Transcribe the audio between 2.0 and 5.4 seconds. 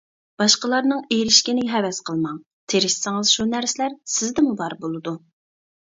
قىلماڭ، تىرىشسىڭىز شۇ نەرسىلەر سىزدىمۇ بار بولىدۇ.